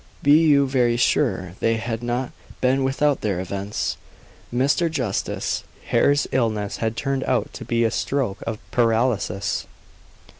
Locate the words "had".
1.77-2.01, 6.77-6.97